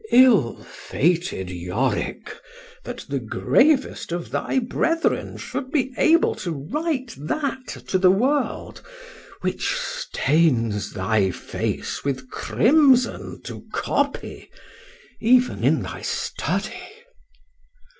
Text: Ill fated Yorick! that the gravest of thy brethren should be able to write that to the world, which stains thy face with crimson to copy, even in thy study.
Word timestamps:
Ill 0.09 0.57
fated 0.63 1.51
Yorick! 1.51 2.35
that 2.83 3.05
the 3.07 3.19
gravest 3.19 4.11
of 4.11 4.31
thy 4.31 4.57
brethren 4.57 5.37
should 5.37 5.69
be 5.69 5.93
able 5.95 6.33
to 6.33 6.49
write 6.71 7.13
that 7.19 7.67
to 7.67 7.99
the 7.99 8.09
world, 8.09 8.81
which 9.41 9.75
stains 9.77 10.93
thy 10.93 11.29
face 11.29 12.03
with 12.03 12.31
crimson 12.31 13.39
to 13.43 13.63
copy, 13.71 14.49
even 15.19 15.63
in 15.63 15.83
thy 15.83 16.01
study. 16.01 16.93